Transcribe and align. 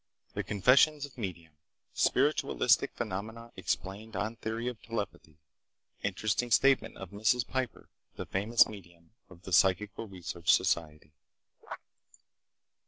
The 0.33 0.41
Confessions 0.43 1.05
of 1.05 1.15
Medium.—Spiritualistic 1.15 2.91
Phenomena 2.95 3.51
Explained 3.55 4.15
on 4.15 4.35
Theory 4.35 4.67
of 4.67 4.81
Telepathy.—Interesting 4.81 6.49
Statement 6.49 6.97
of 6.97 7.11
Mrs. 7.11 7.47
Piper, 7.47 7.87
the 8.15 8.25
Famous 8.25 8.67
Medium 8.67 9.11
of 9.29 9.43
the 9.43 9.53
Psychical 9.53 10.07
Research 10.07 10.51
Society. 10.51 11.13